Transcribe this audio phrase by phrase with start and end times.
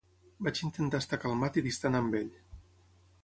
[0.45, 2.33] Vaig intentar estar calmat i distant amb ell.